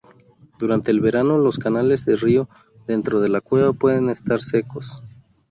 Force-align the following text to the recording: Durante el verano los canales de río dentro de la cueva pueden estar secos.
Durante 0.57 0.89
el 0.89 0.99
verano 0.99 1.37
los 1.37 1.59
canales 1.59 2.05
de 2.05 2.15
río 2.15 2.49
dentro 2.87 3.19
de 3.19 3.29
la 3.29 3.39
cueva 3.39 3.71
pueden 3.71 4.09
estar 4.09 4.41
secos. 4.41 4.99